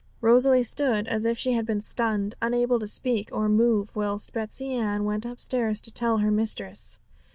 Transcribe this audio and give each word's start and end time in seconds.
Rosalie 0.19 0.63
stood 0.63 1.07
as 1.07 1.25
if 1.25 1.37
she 1.37 1.51
had 1.51 1.63
been 1.63 1.79
stunned, 1.79 2.33
unable 2.41 2.79
to 2.79 2.87
speak 2.87 3.29
or 3.31 3.47
move, 3.47 3.95
whilst 3.95 4.33
Betsey 4.33 4.73
Ann 4.73 5.05
went 5.05 5.27
upstairs 5.27 5.79
to 5.81 5.93
tell 5.93 6.17
her 6.17 6.31
mistress. 6.31 6.97